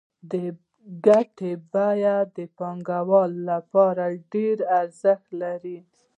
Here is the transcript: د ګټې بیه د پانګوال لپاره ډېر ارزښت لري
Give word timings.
د 0.31 0.33
ګټې 1.05 1.51
بیه 1.71 2.17
د 2.35 2.37
پانګوال 2.57 3.31
لپاره 3.49 4.05
ډېر 4.33 4.57
ارزښت 4.79 5.27
لري 5.41 5.77